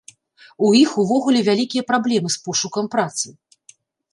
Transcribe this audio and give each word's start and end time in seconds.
У 0.67 0.69
іх 0.83 0.95
увогуле 1.03 1.39
вялікія 1.49 1.83
праблемы 1.91 2.29
з 2.37 2.41
пошукам 2.47 2.85
працы. 2.97 3.27